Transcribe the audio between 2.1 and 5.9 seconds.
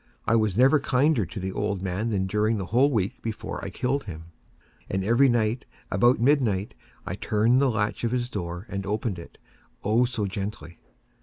during the whole week before I killed him. And every night,